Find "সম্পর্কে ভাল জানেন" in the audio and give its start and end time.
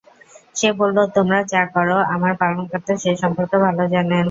3.21-4.19